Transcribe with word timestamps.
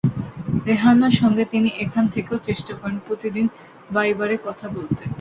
রেহানার 0.65 1.13
সঙ্গে 1.21 1.43
তিনি 1.45 1.69
এখান 1.85 2.05
থেকেও 2.15 2.37
চেষ্টা 2.47 2.73
করেন 2.75 2.97
প্রতিদিন 3.07 3.45
ভাইবারে 3.89 4.35
কথা 4.47 4.65
বলতে। 4.69 5.03